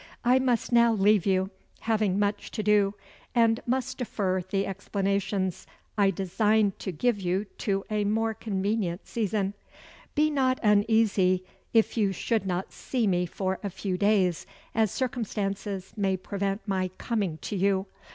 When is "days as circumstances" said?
13.95-15.93